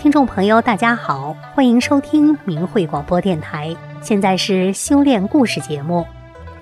[0.00, 3.76] 听众朋友，大家好，欢迎收听明慧广播电台。
[4.00, 6.06] 现在是修炼故事节目。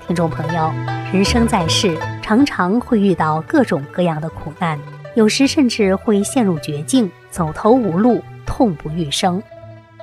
[0.07, 0.73] 听众朋友，
[1.12, 4.80] 人生在世，常常会遇到各种各样的苦难，
[5.14, 9.43] 有时甚至会陷入绝境，走投无路，痛不欲生。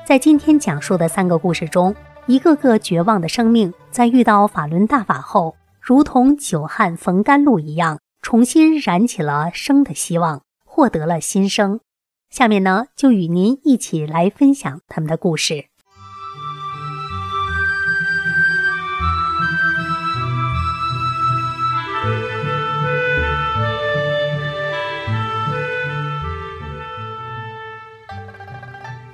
[0.06, 1.96] 在今天讲述的三个故事中，
[2.28, 11.80] 一个个绝望的生命，在遇到法轮大法后，如同久旱逢甘露一样，重新燃起了生的希望，获得了新生。
[12.34, 15.66] 下面呢，就与您一起来分享他们的故事。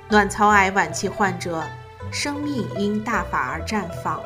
[0.08, 1.62] 卵巢癌晚期患者，
[2.10, 4.18] 生命因大法而绽放。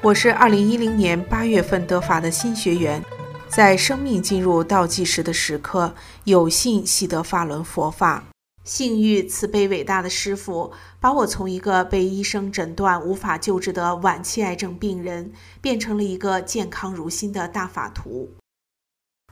[0.00, 3.02] 我是二零一零年八月份得法的新学员。
[3.50, 8.22] 在生命进入倒计时的时刻，有幸习得法轮佛法，
[8.62, 18.30] 幸遇慈悲伟大的师父，把我从一个被医生诊断无法救治的晚期癌症病人，变成了一个健康如新的大法徒。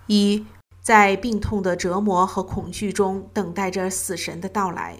[0.08, 0.44] 一，
[0.82, 4.96] 在病痛的折磨和恐惧中等待着死神的到来。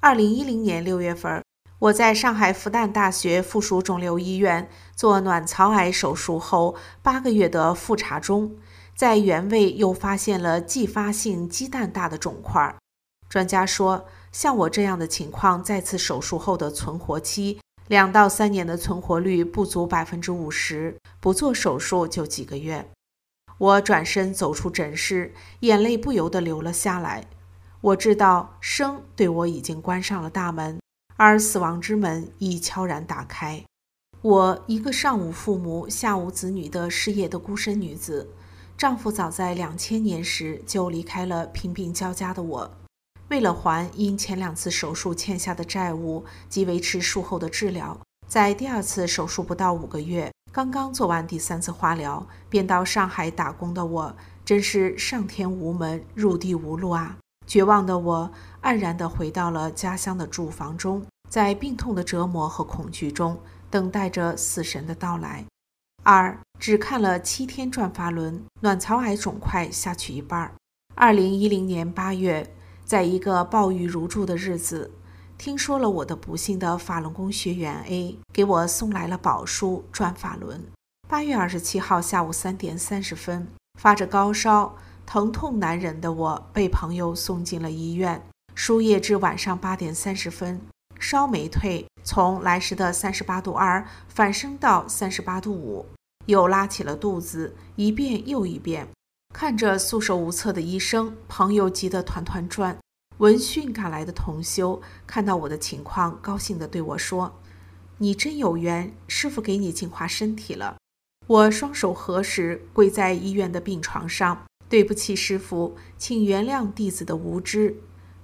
[0.00, 1.43] 二零一零年六月份。
[1.84, 8.56] 我在上海复旦大学附属肿瘤医院做卵巢癌手术后八个月的复查中，
[8.96, 12.74] 在原位又发现了继发性鸡蛋大的肿块。
[13.28, 22.88] 专家说，像我这样的情况，再次手术后的存活期两到三年的存活率不足百分之五十，不做手术就几个月。
[23.58, 27.26] 我转身走出诊室，眼泪不由得流了下来。
[27.82, 30.78] 我知道生对我已经关上了大门。
[31.16, 33.64] 而死亡之门已悄然打开。
[34.22, 38.28] 我一个上无父母、下无子女的失业的孤身女子，
[38.76, 42.70] 丈夫早在两千年时就离开了贫病交加的我。
[43.28, 57.16] 为了还因前两次手术欠下的债务及维持术后的治疗，在第二次手术不到五个月，刚刚做完第三次化疗，便到上海打工的我，真是上天无门，入地无路啊！
[57.46, 58.30] 绝望的我
[58.64, 63.38] 黯然地回到了家乡的住房中，在病痛的折磨和恐惧中
[63.70, 65.44] 等待着死神的到来。
[66.02, 70.50] 二只看了七天转法轮，卵巢癌肿块下去一半。
[70.94, 72.54] 二零一零年八月，
[72.84, 74.90] 在一个暴雨如注的日子，
[75.36, 80.62] 听说了我的不幸的法轮功学员 A 给我送来了宝书转法轮。
[81.06, 83.46] 八月二十七号下午三点三十分，
[83.78, 84.74] 发着高烧。
[85.06, 88.22] 疼痛难忍的我被朋友送进了医院，
[88.54, 90.60] 输液至晚上八点三十分，
[90.98, 95.86] 烧没退，从来时的三十八度二反升到三十八度五，
[96.26, 98.88] 又拉起了肚子，一遍又一遍。
[99.32, 102.78] 看着束手无策的医生，朋友急得团团转。
[103.18, 107.40] 闻讯赶来的同修看到我的情况，高兴地对我说
[107.98, 110.76] ：“你真有缘，师傅给你净化身体了。”
[111.26, 114.44] 我双手合十，跪在医院的病床上。
[114.68, 117.76] 对不起，师傅，请原谅弟子的无知。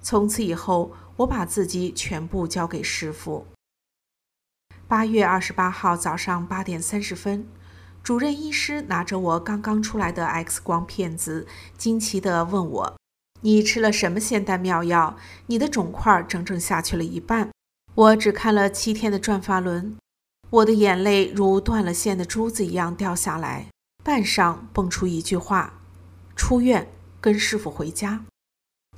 [0.03, 3.47] 从此以后，我把自己全部交给师傅。
[4.89, 7.47] 八月二十八号早上八点三十分，
[8.03, 11.47] 主任医师拿着我刚刚出来的 X 光片子，
[11.77, 12.97] 惊奇地问我
[13.43, 15.17] ：“你吃了什么仙丹妙药？
[15.47, 17.51] 你的肿块整整下去了一半。”
[17.95, 19.97] 我只看了七天的转法轮，
[20.49, 23.67] 我的眼泪如断了线的珠子一样掉下来，
[24.03, 25.75] 半晌蹦出一句话。
[26.35, 26.89] 出院
[27.21, 28.25] 跟师傅回家，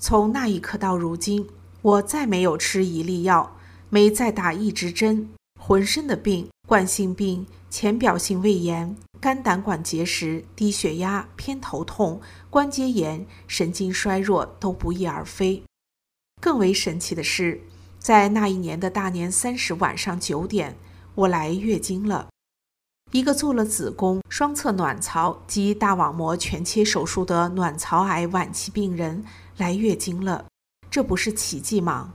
[0.03, 1.49] 从那一刻到如今，
[1.81, 3.55] 我再没有吃一粒药，
[3.89, 5.29] 没再打一支针，
[5.61, 12.21] 浑身的病，冠心病、浅表性胃炎、肝胆管结石、低血压、偏头痛、
[12.51, 15.62] 关节炎、神经衰弱都不翼而飞。
[16.41, 17.61] 更为神奇的是，
[18.01, 20.77] 在那一年的大年三十晚上九点，
[21.15, 22.26] 我来月经了。
[23.12, 29.23] 一个做了子宫、双侧卵巢及大网膜全切手术的卵巢癌晚期病人
[29.62, 30.47] 来月经了，
[30.91, 32.14] 这不是奇迹吗？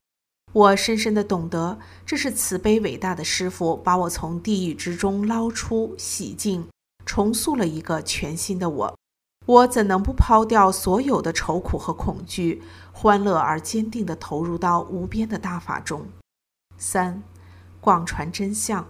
[0.52, 6.68] 我深深的懂得，这是慈悲伟大的师傅把我从地狱之中捞出、洗净，
[7.06, 8.98] 重塑了一个全新的我。
[9.46, 12.62] 我怎能不抛掉所有的愁苦和恐惧，
[12.92, 16.06] 欢乐而坚定地投入到无边的大法中？
[16.78, 17.24] 三，
[17.80, 18.86] 广传真相。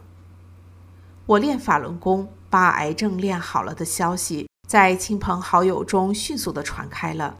[1.27, 7.35] 我练法轮功，把癌症练好了的消息，在亲朋好友中迅速地传开了。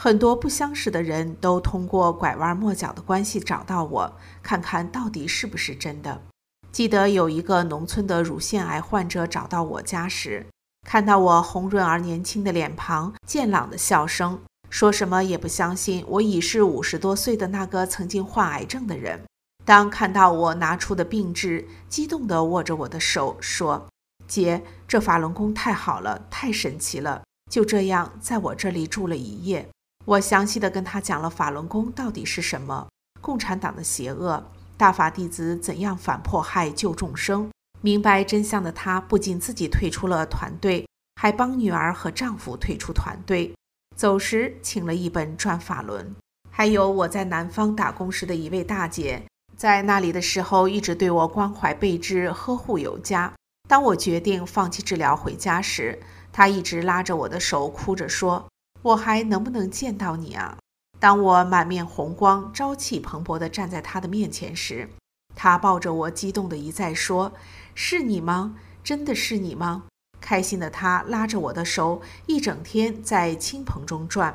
[0.00, 4.12] 很多不相识的人都通过拐弯抹角的关系找到我，
[4.44, 6.22] 看看到底是不是真的。
[6.70, 10.46] 记得有一个农村的乳腺癌患者找到我家时，
[10.86, 14.38] 看到我红润而年轻的脸庞、健朗的笑声，
[14.70, 19.20] 说什么也不相信我已是五十多岁的那个曾经患癌症的人。
[19.64, 23.88] 当看到我拿出的病志，激动地握着我的手说
[24.28, 29.68] ：“姐，这法轮功太好了，太神奇了！”就这样，在我这里住了一夜。
[30.08, 32.88] 我详细的跟他讲了法轮功到底是什么，
[33.20, 34.42] 共产党的邪恶，
[34.74, 37.50] 大法弟子怎样反迫害救众生。
[37.82, 43.52] 明白真相的他，不仅自己退出了团队，还帮女儿和丈夫退出团队。
[43.94, 46.06] 走时请了一本《转法轮》，
[46.50, 49.22] 还有我在南方打工时的一位大姐，
[49.58, 53.30] 在那里的时候一直对我关怀备至，呵护有加。
[53.68, 56.00] 当我决定放弃治疗回家时，
[56.32, 58.48] 她一直拉着我的手，哭着说
[58.82, 60.56] ：“我还能不能见到你啊？”
[61.00, 64.88] 当我满面红光、朝气蓬勃地站在他的面前时，
[65.36, 67.32] 他抱着我，激动地一再说
[67.74, 68.56] ：“是你吗？
[68.82, 69.84] 真的是你吗？”
[70.20, 74.34] 开心的他拉着我的手，一整天在亲朋中转，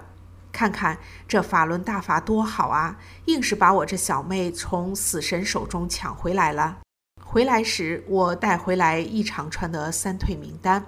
[0.54, 0.98] 看看
[1.28, 2.98] 这法轮大法多好啊！
[3.26, 6.78] 硬是把我这小妹从死神手中抢回来了。
[7.22, 10.86] 回来时，我带回来一长串的三退名单。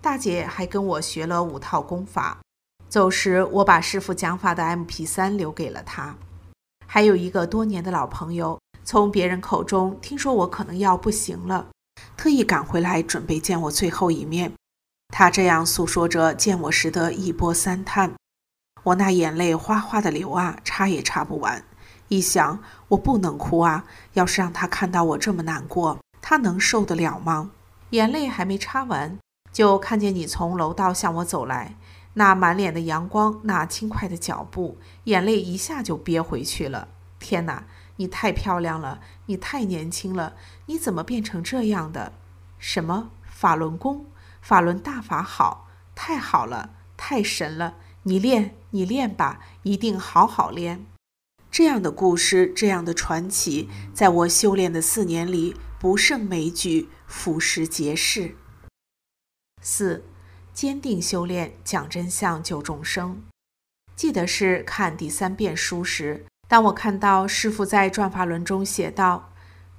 [0.00, 2.38] 大姐还跟我学了五套功法，
[2.90, 6.16] 走时我把师傅讲法的 MP3 留给了他。
[6.88, 11.68] 还有一个多年的老朋友，从别人口中听说我可能要不行了，
[12.16, 14.52] 特意赶回来准备见我最后一面。
[15.14, 18.12] 他这样诉说着见我时的一波三叹，
[18.82, 21.64] 我那眼泪哗哗的流啊，擦也擦不完。
[22.08, 22.58] 一想，
[22.88, 23.84] 我不能哭啊，
[24.14, 27.52] 要是让他看到我这么难过，他能受得了吗？
[27.90, 29.16] 眼泪还没擦完。
[29.52, 31.74] 就看见你从楼道向我走来，
[32.20, 36.88] 那满脸的阳光，那轻快的脚步，眼泪一下就憋回去了。
[37.18, 40.36] 天哪，你太漂亮了，你太年轻了，
[40.66, 42.12] 你怎么变成这样的？
[42.58, 44.04] 什么法轮功？
[44.42, 47.76] 法轮大法好，太好了，太神了！
[48.02, 50.84] 你练，你练吧，一定好好练。
[51.50, 58.36] 这样的故事，这样的传奇，在我修炼的四年里，不胜枚举，俯拾皆是。
[59.62, 60.04] 四，
[60.52, 63.22] 坚定修炼，讲真相，救众生。
[63.96, 69.30] 记得是看第三遍书时，当我看到师傅在转法轮中写道：“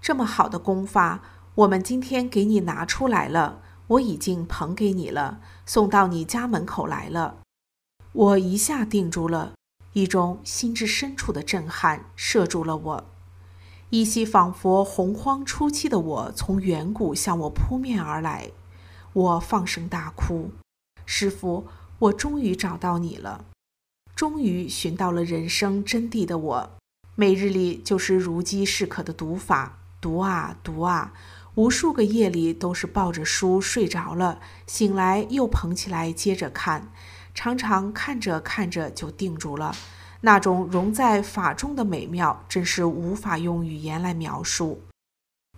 [0.02, 1.22] 这么好的功法，
[1.56, 7.38] 我们今天给你拿出来了，我已经捧给你了，送到你家门口来了。”
[8.14, 9.54] 我一下定住了，
[9.94, 13.06] 一种心之深处的震撼摄住了我，
[13.90, 18.52] 依稀仿佛洪荒初期的我从远古向我扑面而来。
[19.14, 20.52] 我放声大哭，
[21.14, 21.68] 师傅，
[22.00, 23.44] 我终于找到你了，
[24.16, 26.72] 终于寻到了人生真谛的我，
[27.16, 31.12] 每日里就是如饥似渴的读法，读啊读啊，
[31.56, 36.90] 无数个夜里都是抱着书睡着了，醒来又捧起来接着看，
[37.36, 39.76] 常常看着看着就定住了，
[40.22, 44.84] 那种融在法中的美妙，真是无法用语言来描述。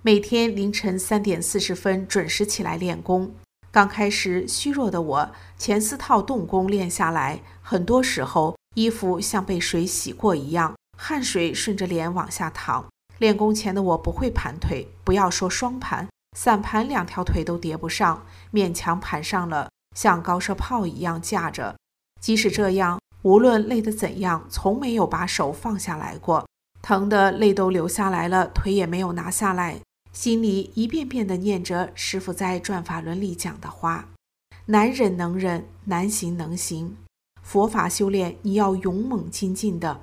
[0.02, 3.36] 每天凌晨三点四十分准时起来练功。
[3.74, 12.86] 刚开始虚弱的我，前四套动功练下来，很多时候衣服像被水洗过一样，汗水顺着脸往下淌。
[13.18, 21.76] 练功前的我不会盘腿，不要说双盘，散盘两条腿都叠不上，勉强盘上了，像高射炮一样架着。
[22.22, 26.46] 即使这样，无论累得怎样，从没有把手放下来过，
[26.84, 29.80] 疼得泪都流下来了，腿也没有拿下来。
[30.14, 34.08] 心里一遍遍地念着师傅在转法轮里讲的话
[34.68, 36.96] ：“难忍能忍，难行能行。
[37.42, 40.02] 佛法修炼，你要勇猛精进的。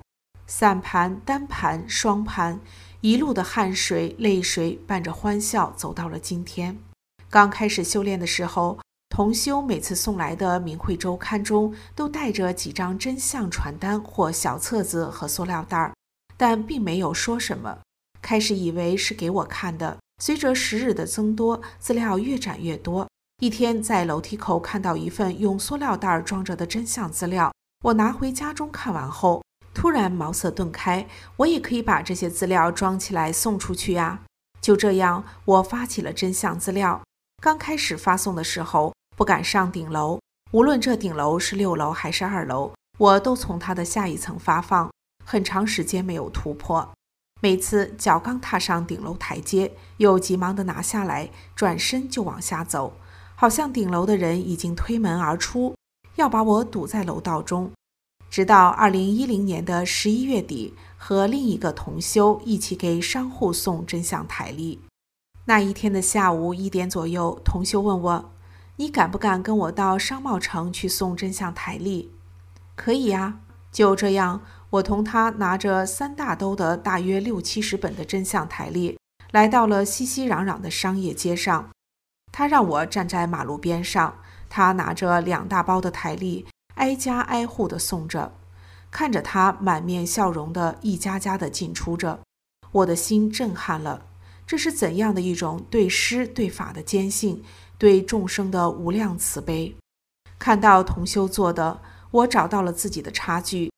[0.49, 2.61] 散盘、单盘、双盘，
[3.01, 6.77] 一路的汗水、泪水伴着欢笑，走到了今天。
[7.31, 15.95] 刚开始修炼的时候，同修每次送来的明慧周刊中都带着几张真相传单或小册子和塑料袋儿，
[16.37, 17.79] 但并没有说什么。”
[18.23, 23.09] 开始以为是给我看的，随着时日的增多，资料越展越多。
[23.41, 27.51] 一天在楼梯口看到一份用塑料袋装着的真相资料，
[27.85, 34.21] 我拿回家中看完后，突然茅塞顿开，我也可以把这些资料装起来送出去呀！
[34.61, 37.01] 就这样，我发起了真相资料。
[37.43, 40.21] 刚开始发送的时候，不敢上顶楼，
[40.53, 44.91] 无论这顶楼是六楼还是二楼，我都从它的下一层发放，
[45.25, 46.87] 很长时间没有突破。
[47.43, 52.93] 每次脚刚踏上顶楼台阶，又急忙地拿下来，转身就往下走，
[53.35, 55.75] 好像顶楼的人已经推门而出，
[56.17, 57.71] 要把我堵在楼道中。
[58.29, 64.79] 直到二零一零年的十一月底，和另一个同修一起给商户送真相台历。
[65.47, 68.31] 那一天的下午一点左右，同修问我
[68.77, 72.13] ：“你敢不敢跟我到商贸城去送真相台历？”
[72.77, 73.41] 可以呀。
[73.73, 78.97] 就这样，我同他拿着三大兜的大约六七十本的真相台历，
[79.33, 81.71] 来到了熙熙攘攘的商业街上。
[82.33, 86.47] 他让我站在马路边上，他拿着两大包的台历，
[86.77, 88.33] 挨家挨户地送着。
[88.93, 92.21] 看着他满面笑容的一家家的进出着，
[92.71, 94.07] 我的心震撼了。
[94.47, 97.43] 这是怎样的一种对诗对法的坚信，
[97.79, 99.77] 对众生的无量慈悲？
[100.39, 103.71] 看到同修做的，我找到了自己的差距。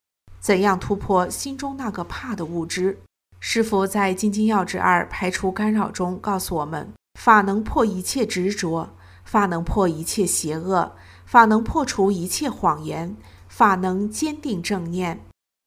[0.43, 2.99] 怎样突破心中那个怕的物质？
[3.39, 8.91] 师傅在《金经要旨二排除干扰》中告诉我们：法能破一切执着，
[9.25, 13.17] 法能破一切邪恶，法能破除一切谎言。
[13.47, 15.21] 法能坚定正念。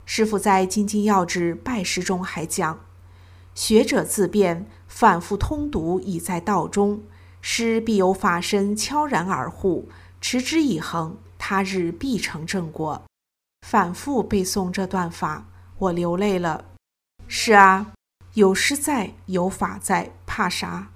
[0.05, 2.79] 师傅在《金经要旨拜师》中还讲
[3.53, 7.03] ：“学者自辩，反复通读，已在道中。
[7.41, 9.88] 师必有法身悄然而护，
[10.20, 13.03] 持之以恒，他日必成正果。”
[13.68, 15.48] 反复背诵这段法，
[15.80, 16.66] 我流泪了。
[17.28, 17.94] 是啊，
[18.36, 20.90] 有师在，有法在，怕啥？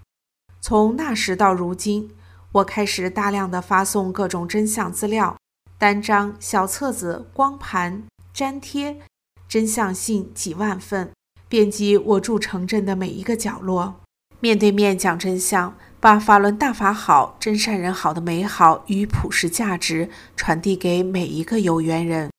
[0.61, 2.11] 从那时到如今，
[2.51, 5.35] 我开始大量的发送各种真相资料。
[5.79, 8.99] 单张、小册子、光盘、粘贴，
[9.47, 11.11] 真相信几万份，
[11.47, 13.95] 遍及我住城镇的每一个角落。
[14.39, 22.29] 面对面讲真相，把法轮大法好、真善人好的美好与普世价值传递给每一个有缘人。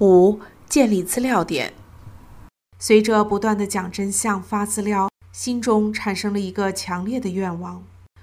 [0.00, 0.38] 五、
[0.68, 1.72] 建立资料点。
[2.78, 7.82] 随着不断的讲真相、发资料，心中产生了一个强烈的愿望：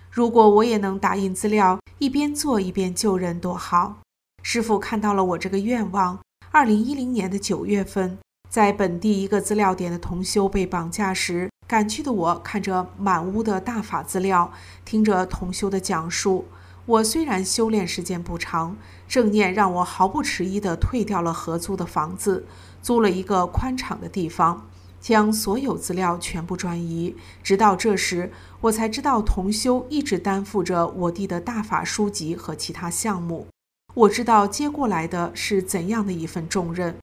[0.09, 3.97] 如果我也能打印资料，一边做一边救人，多好！
[4.41, 6.17] 师傅看到了我这个愿望。
[6.51, 8.17] 二零一零年的九月份，
[8.49, 14.53] 在本地一个资料点的同修被绑架时，赶去的我看着满屋的大法资料，
[14.85, 16.45] 听着同修的讲述。
[16.85, 18.77] 我虽然修炼时间不长，
[19.07, 22.45] 正念让我毫不迟疑地退掉了合租的房子，
[22.81, 24.67] 租了一个宽敞的地方，
[24.99, 27.15] 将所有资料全部转移。
[27.43, 28.31] 直到这时，
[28.61, 33.47] 我才知道同修一直担负着我弟的大法书籍和其他项目。
[33.93, 36.95] 我知道接过来的是怎样的一份重任。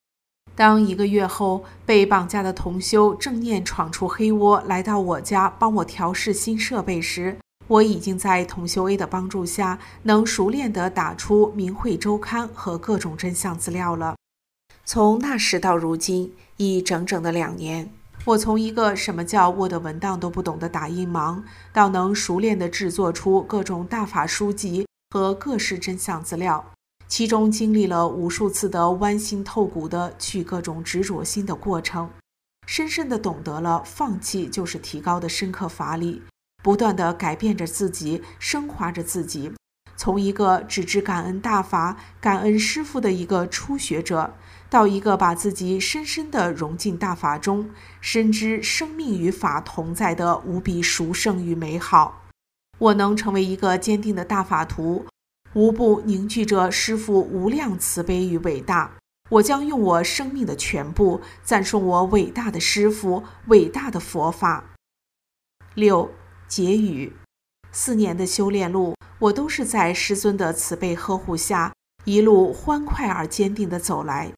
[0.54, 7.38] 当一个月后被绑架的同修正念闯出黑窝，来到我家帮我调试新设备时，
[7.72, 14.14] 我已经在同修 A 的帮助下，能熟练地打出《明慧周刊》和各种真相资料了。
[14.84, 17.90] 从那时到如今，已整整的两年。
[18.26, 26.62] 我从一个什么叫 Word 文档都不懂的打印盲，到能熟练地制作出各种大法书籍和各式真相资料。
[27.08, 32.10] 其中经历了无数次的剜心透骨的去各种执着心的过程，
[32.66, 36.20] 深深的懂得了放弃就是提高的深刻法理，
[36.62, 39.52] 不断的改变着自己，升华着自己，
[39.96, 44.34] 从一个只知感恩大法、感恩师父的一个初学者，
[44.70, 47.68] 到一个把自己深深的融进大法中，
[48.00, 52.22] 深知生命与法同在的无比殊胜与美好。
[52.78, 55.04] 我能成为一个坚定的大法徒。
[55.54, 58.90] 无不凝聚着师父无量慈悲与伟大。
[59.28, 64.64] 我将用我生命的全部赞颂我伟大的师父、伟大的佛法。
[65.74, 66.10] 六
[66.54, 67.10] 结语：
[67.70, 71.72] 四年的修炼路，我都是在师尊的慈悲呵护下，
[72.04, 74.30] 一路欢快而坚定地走来。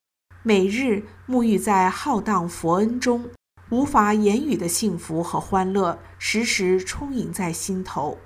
[0.44, 3.30] 每日沐浴在浩荡佛恩中，
[3.70, 8.18] 无法言语的幸福和欢乐时时充盈在心头。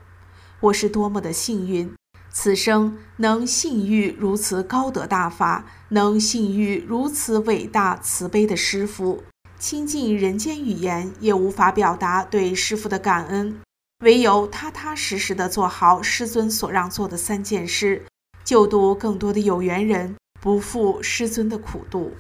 [0.61, 1.91] 我是多么的幸运！
[2.31, 9.23] 此生能信遇如此高德大法，能信遇如此伟大慈悲的师父，
[9.59, 13.59] 亲近人间语言也无法表达对师父的感恩，
[14.05, 18.01] 唯有踏踏实实的做好师尊所让做的三件事，
[18.45, 22.15] 救度更多的有缘人，不负师尊的苦度。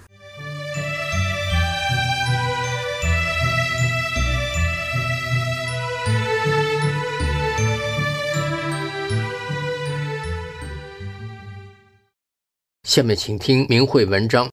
[12.82, 14.46] 下面请听明慧文章《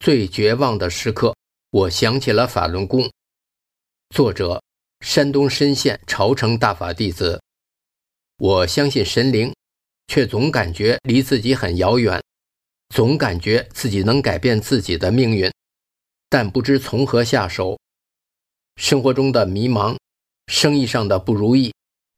[0.00, 1.28] 最绝望的时刻》，
[1.70, 3.08] 我想起了法轮功。
[4.12, 4.60] 作者：
[5.04, 7.38] 山东莘县朝城大法弟子。
[8.38, 9.54] 我相信神灵，
[10.08, 12.22] 却总感觉离自己很遥远，
[12.88, 15.52] 总感觉自己能改变自己的命运，
[16.30, 17.78] 但不知从何下手。
[18.76, 19.94] 生活中的迷茫，
[20.46, 21.74] 生意上的不如意，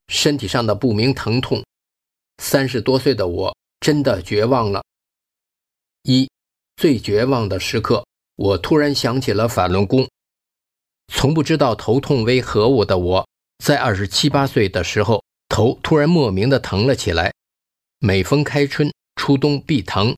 [0.07, 1.64] 身体上的不明疼痛，
[2.40, 4.85] 三十多岁的我真的绝望了。
[6.05, 6.31] 一
[6.76, 10.09] 最绝望的时刻，我突然想起了法轮功。
[11.09, 13.29] 从不知道头痛为何物的我，
[13.65, 17.33] 在二十七八岁的时候，头突然莫名的疼了起来。
[17.99, 20.17] 每逢开春、初冬必疼，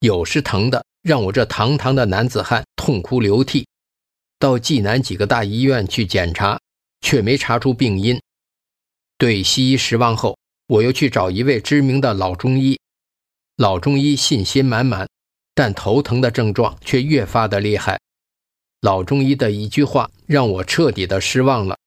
[0.00, 3.66] 有时疼的让我这堂堂的男子汉痛哭流涕。
[4.38, 6.60] 到济南几个大医院去检查，
[7.00, 8.20] 却没查出病因。
[9.16, 12.78] 对西医失望后，我又去找一位知名的老中医。
[13.56, 15.08] 老中医信心满满，
[15.54, 18.00] 但头疼的症状却越发的厉害。
[18.80, 21.78] 老中医的一句话让我彻底的失望了。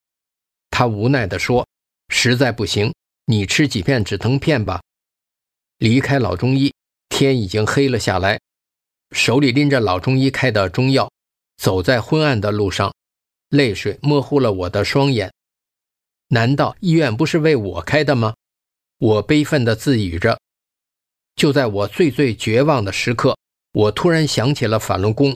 [0.69, 1.67] 他无奈地说
[2.09, 2.93] ：“实在不行，
[3.25, 4.81] 你吃几片止疼片吧。”
[5.79, 6.73] 离开老中医，
[7.09, 8.39] 天已经黑了下来，
[9.11, 11.11] 手里拎着老中医开的中药，
[11.57, 12.93] 走在昏暗的路上，
[13.49, 15.33] 泪水模糊了我的双眼。
[16.29, 18.35] 难道医院不是为我开的吗？
[18.99, 20.39] 我悲愤地自语着。
[21.35, 23.37] 就在我最最绝望的时刻，
[23.73, 25.35] 我突然想起了法轮功，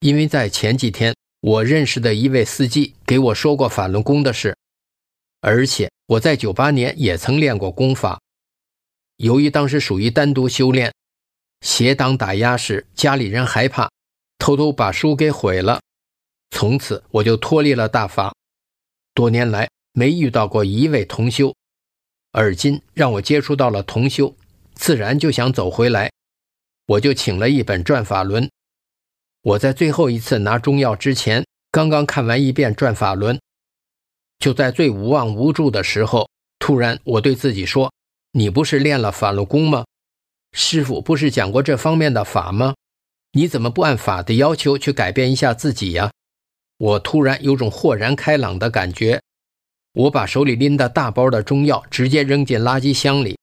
[0.00, 4.56] 因为在前几天，我认识的一位司机给我说过法轮功的事，
[5.42, 8.18] 而且我在九八年也曾练过功法。
[9.16, 10.90] 由于当时属于单独修炼，
[11.60, 13.90] 邪党打压时，家里人害怕，
[14.38, 15.82] 偷偷把书给毁了，
[16.50, 18.34] 从此我就脱离了大法，
[19.12, 21.54] 多年来没遇到过一位同修，
[22.32, 24.34] 而今让我接触到了同修。
[24.72, 26.10] 自然就想走回来，
[26.86, 28.44] 我就请了一本《转法轮》。
[29.42, 33.36] 我在最后一次拿中药之前，刚刚看完一遍《转法轮》，
[34.38, 36.28] 就在最无望无助的时候，
[36.58, 37.90] 突然我对自己说
[38.32, 39.86] ：“你不是练了法轮功吗？
[40.52, 42.74] 师傅不是讲过这方面的法吗？
[43.32, 46.10] 你怎么不按法的要求去改变一下自己呀？”
[46.76, 49.22] 我突然有种豁然开朗的感觉，
[49.92, 53.38] 我把手里拎的大包的中药直接扔进垃圾箱里。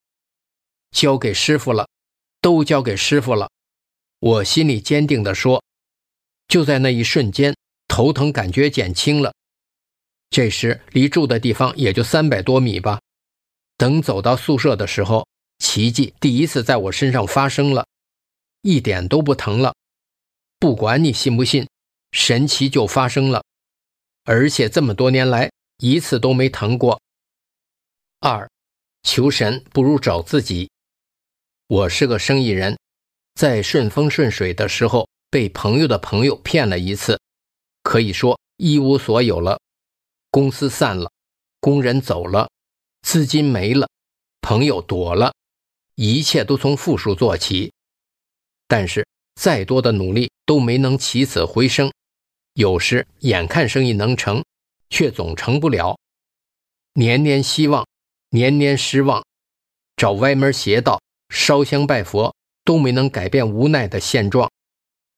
[0.92, 1.88] 交给师傅了，
[2.40, 3.50] 都交给师傅了。
[4.20, 5.64] 我心里坚定地说。
[6.48, 7.56] 就在那一瞬间，
[7.88, 9.34] 头疼感觉减轻了。
[10.30, 13.00] 这时离住的地方也就三百多米吧。
[13.78, 15.28] 等走到宿舍的时候，
[15.60, 17.86] 奇迹第一次在我身上发生了，
[18.62, 19.74] 一点都不疼了。
[20.60, 21.68] 不管你信不信，
[22.12, 23.44] 神奇就发生了，
[24.24, 27.00] 而且这么多年来一次都没疼过。
[28.20, 28.50] 二，
[29.04, 30.70] 求神不如找自己。
[31.68, 32.78] 我是个生意人，
[33.36, 37.20] 在顺风顺水的时候被朋友的朋友骗了一次，
[37.84, 39.60] 可以说一无所有了。
[40.32, 41.12] 公司散了，
[41.60, 42.50] 工人走了，
[43.02, 43.90] 资金没了，
[44.42, 45.34] 朋友躲了，
[45.96, 47.74] 一切都从负数做起。
[48.68, 51.92] 但是再多的努力都没能起死回生，
[52.54, 54.44] 有时眼看生意能成，
[54.90, 55.98] 却总成不了。
[56.94, 57.88] 年年希望，
[58.30, 59.24] 年年失望，
[59.96, 61.02] 找歪门邪道。
[61.30, 64.50] 烧香拜佛都没能改变无奈的现状，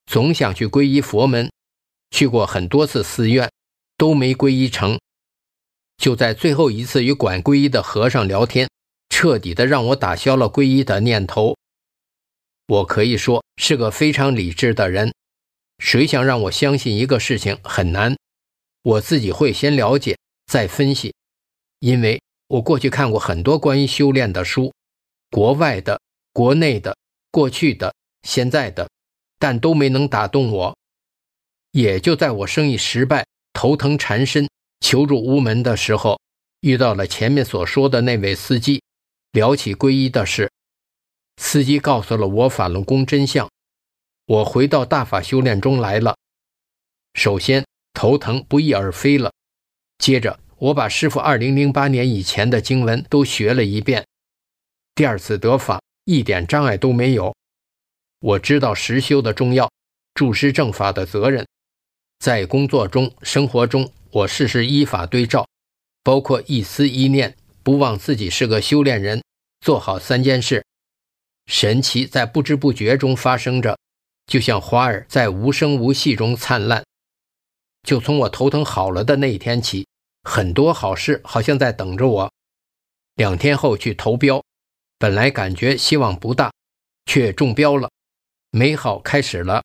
[0.09, 1.51] 总想去皈依佛门，
[2.09, 3.47] 去过很多次寺院，
[3.95, 4.99] 都没皈依成。
[5.97, 8.67] 就在最后一次与管皈依的和尚聊天，
[9.09, 11.55] 彻底的让我打消了皈依的念头。
[12.65, 15.13] 我可以说是个非常理智的人，
[15.77, 18.17] 谁想让我相信一个事情很难，
[18.81, 20.17] 我自己会先了解
[20.47, 21.13] 再分析，
[21.81, 24.73] 因为我过去看过很多关于修炼的书。
[25.29, 26.01] 国外的、
[26.33, 26.97] 国内的、
[27.29, 27.93] 过去的、
[28.23, 28.89] 现在的，
[29.39, 30.77] 但都没能打动我。
[31.71, 34.47] 也就在我生意失败、头疼缠身、
[34.79, 36.19] 求助无门的时候，
[36.61, 38.83] 遇到了前面所说的那位司机，
[39.31, 40.51] 聊起皈依的事。
[41.37, 43.49] 司机告诉了我法轮功真相，
[44.25, 46.17] 我回到大法修炼中来了。
[47.13, 49.31] 首先，头疼不翼而飞了。
[49.99, 54.05] 接着，我把师傅2008年以前的经文都学了一遍。
[54.95, 57.33] 第二次得法一点障碍都没有。
[58.19, 59.71] 我知道实修的重要，
[60.13, 61.47] 注师正法的责任，
[62.19, 65.47] 在工作中、生活中，我事事依法对照，
[66.03, 69.23] 包括一思一念，不忘自己是个修炼人，
[69.61, 70.65] 做好三件事。
[71.45, 73.77] 神奇在不知不觉中发生着，
[74.25, 76.83] 就像花儿在无声无息中灿烂。
[77.83, 79.87] 就从我头疼好了的那一天起，
[80.23, 82.33] 很多好事好像在等着我。
[83.15, 84.43] 两天后去投标。
[84.97, 86.51] 本来感觉希望不大，
[87.05, 87.89] 却中标了，
[88.51, 89.63] 美好开始了。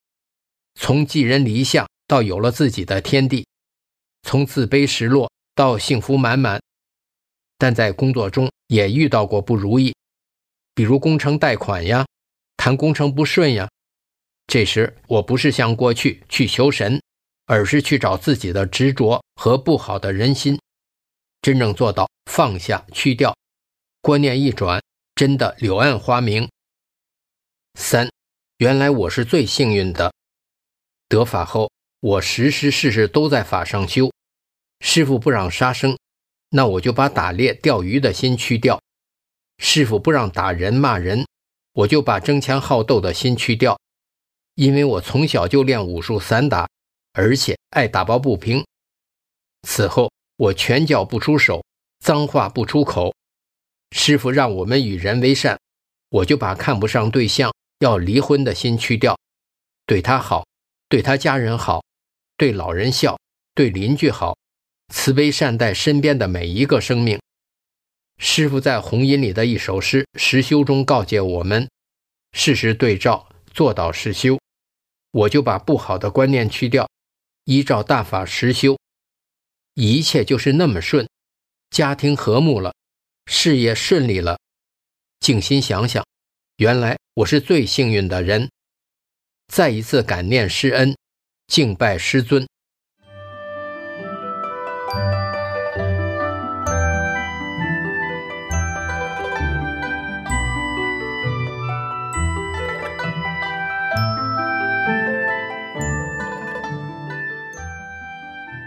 [0.75, 3.47] 从寄人篱下到有了自己的天地，
[4.23, 6.61] 从自卑失落到幸福满满。
[7.57, 9.95] 但在工作中也遇到过不如意，
[10.75, 12.05] 比如工程贷款呀，
[12.57, 13.69] 谈工程不顺呀。
[14.47, 17.01] 这时我不是像过去去求神，
[17.47, 20.61] 而是去找自己的执着和不好的人心，
[21.41, 23.35] 真正做到放下去掉，
[24.03, 24.83] 观念一转。
[25.15, 26.49] 真的柳暗花明。
[27.79, 28.11] 三，
[28.59, 30.13] 原来我是最幸运的。
[31.09, 34.13] 得法后，我时时事事都在法上修。
[34.79, 35.99] 师傅不让杀生，
[36.51, 38.79] 那我就把打猎钓鱼的心去掉；
[39.59, 41.27] 师傅不让打人骂人，
[41.73, 43.77] 我就把争强好斗的心去掉，
[44.55, 46.69] 因为我从小就练武术散打，
[47.13, 48.65] 而且爱打抱不平。
[49.67, 51.65] 此后，我拳脚不出手，
[51.99, 53.13] 脏话不出口。
[53.91, 55.59] 师傅让我们与人为善，
[56.09, 57.53] 我就把看不上对象、
[57.85, 59.15] 要离婚的心去掉，
[59.85, 60.47] 对他好，
[60.89, 61.85] 对他家人好，
[62.39, 63.19] 对老人孝，
[63.55, 64.39] 对邻居好，
[64.89, 67.21] 慈悲善待身边的每一个生命。
[68.17, 71.69] 师傅在红音里的一首诗《实修》中告诫我们
[72.33, 74.39] ：“事实对照，做到实修。”
[75.13, 76.89] 我就把不好的观念去掉，
[77.45, 78.79] 依照大法实修，
[79.75, 81.07] 一切就是那么顺，
[81.69, 82.73] 家庭和睦了，
[83.27, 84.39] 事业顺利了。
[85.21, 86.03] 静心想想，
[86.57, 88.51] 原来我是最幸运的人。
[89.47, 90.97] 再一次感念师恩，
[91.47, 92.45] 敬拜师尊。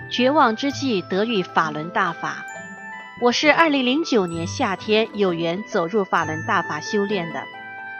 [0.09, 2.45] 绝望之际得遇法轮大法，
[3.21, 7.56] 我是二零零九年夏天有缘走入法轮大法修炼的。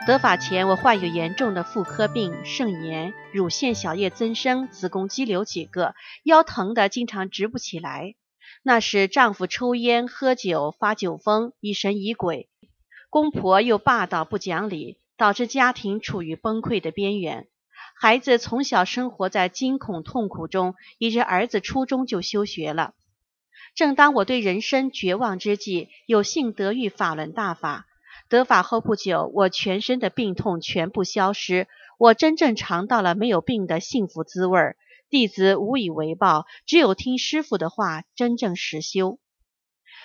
[0.07, 8.15] 得法前，我患有严重的妇科病，肾炎、乳腺小叶增生、子宫肌瘤几个，腰疼的经常直不起来。
[8.63, 12.47] 那时丈夫抽烟喝酒发酒疯，疑神疑鬼；
[13.09, 17.45] 公婆又霸道不讲理，导致家庭处于崩溃的边缘。
[17.99, 22.93] 孩子从小生活在惊恐痛苦中，以致儿子初中就休学了。
[23.75, 27.86] 正当我对人生绝望之际，有幸得遇法轮大法。
[28.29, 34.75] 得法后不久，我全身的病痛全部消失，我真正尝到了没有病的幸福滋味。
[35.09, 39.19] 弟子无以为报，只有听师傅的话，真正实修。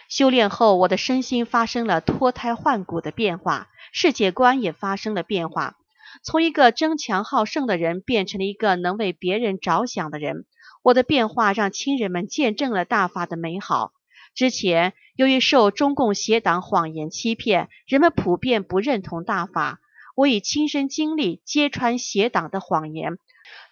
[0.08, 5.76] 修炼后，我的身心发生了脱胎换骨的变化，世界观也发生了变化。
[6.22, 10.44] 从一个争强好胜的人变成了一个能为别人着想的人，
[10.82, 13.92] 我的变化让亲人们见证了大法的美好。
[14.34, 19.80] 之前由于受中共邪党谎言欺骗，人们普遍不认同大法。
[20.14, 23.18] 我以亲身经历揭穿邪党的谎言，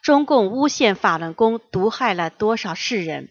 [0.02, 3.28] 中共诬陷法轮功毒害了多少世人？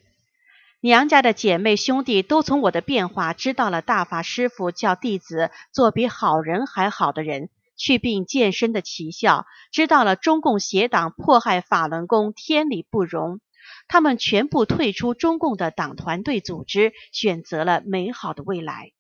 [0.82, 7.50] 娘家的姐妹兄弟都从我的变化知道了大法师傅叫弟子做比好人还好的人。
[7.76, 13.40] 去病健身的奇效，知道了中共邪党迫害法轮功天理不容，
[13.88, 18.92] 他们全部退出中共的党团队组织，选择了美好的未来。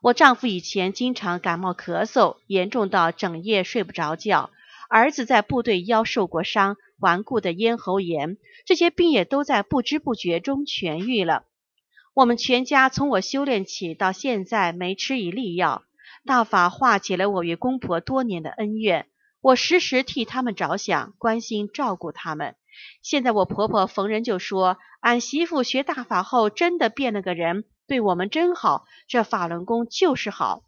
[0.00, 4.50] 我丈夫以前经常感冒咳嗽，严重到整夜睡不着觉；
[4.88, 8.36] 儿子在部队腰受过伤，顽固的咽喉炎，
[8.66, 11.44] 这些病也都在不知不觉中痊愈了。
[12.14, 15.84] 我们全家从我修炼起到现在没吃一粒药。
[16.24, 19.06] 大法化解了我与公婆多年的恩怨，
[19.40, 22.54] 我时时替他们着想，关心照顾他们。
[23.02, 28.86] 现在我婆婆逢人就说：“俺媳妇学大法后真的变了个人，对我们真好。
[29.08, 30.64] 这法轮功就是好。”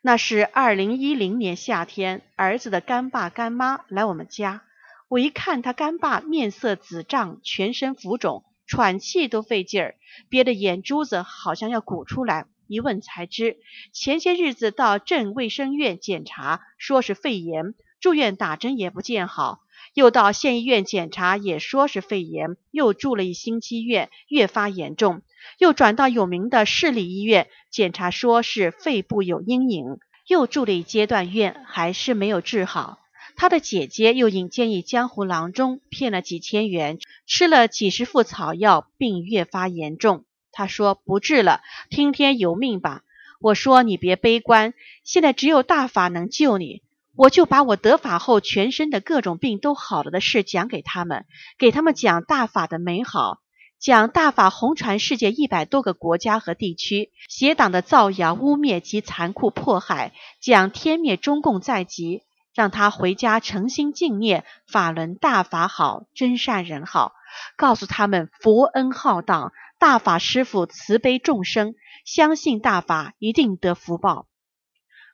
[0.00, 4.62] 那是二零一零年夏天，儿子的干爸干妈来我们家，
[5.08, 9.96] 我一看他干爸面色紫胀，全身浮肿，喘气都费劲儿，
[10.28, 12.46] 憋得眼珠子好像要鼓出来。
[12.68, 13.56] 一问才知，
[13.92, 19.60] 前些日子到镇卫生院检查，说是肺炎，住院打针也不见好；
[19.98, 25.22] 又到县医院检查，也说是肺炎，又住了一星期院，越发严重；
[25.58, 33.00] 又转到有名的市立医院检查，说是肺部有阴影，又住了一阶段院，还是没有治好。
[33.34, 40.24] 他的姐姐又引荐一江湖郎中，骗了几千元，吃了几十副草药，病越发严重。
[40.52, 43.02] 他说不治了，听天由命吧。
[43.40, 46.82] 我说你别悲观，现在只有大法能救你。
[47.18, 51.26] 我就把我得法后全身的各种病都好了的事讲给他们，
[51.58, 53.40] 给他们讲大法的美好，
[53.80, 62.22] 讲大法红传世界一百多个国家和地区，邪党的造谣污蔑及残酷迫害，讲天灭中共在即，
[62.54, 67.14] 让他回家诚心敬念法轮大法好，真善人好，
[67.56, 69.50] 告诉他们佛恩浩荡。
[69.80, 74.26] 大法师父慈悲众生，相信大法一定得福报。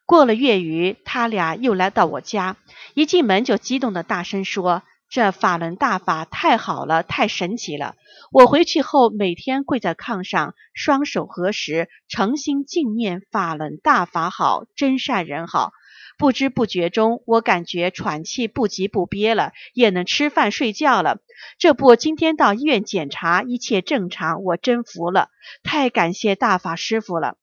[0.07, 2.57] 过了月余，他俩又来到我家，
[2.95, 7.95] 一进门就激动的大声说：“这法轮大法太好了，太神奇了！
[8.31, 15.73] 我回去后每天跪在炕上，双手合十，诚心敬念法轮大法好，真善人好。”
[16.17, 21.19] 不知不觉中，我感觉喘气不急不憋了，也能吃饭睡觉了。
[21.59, 25.31] 这不，今天到医院检查，一切正常，我真服了，
[25.65, 27.37] 太感谢大法师傅了。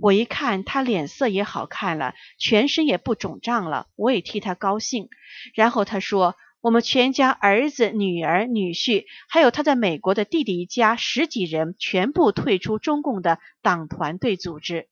[0.00, 5.08] 我一看他脸色也好看了，全身也不肿胀了，我也替他高兴。
[5.54, 14.88] 然后他说：“我们全家儿子、女儿、女婿，还有他在美国的弟弟一家十几人，全部退出中共的党团队组织。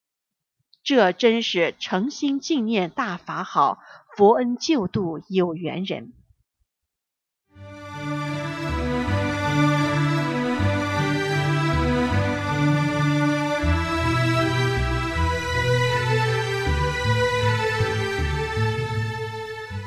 [0.82, 3.78] 这真是诚心敬念大法好，
[4.16, 6.12] 佛恩救度有缘人。”